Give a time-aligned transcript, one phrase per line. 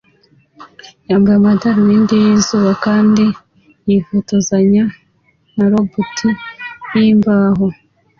[1.09, 3.25] yambaye amadarubindi yizuba kandi
[3.87, 4.83] yifotozanya
[5.55, 6.15] na robot
[6.95, 7.65] yimbaho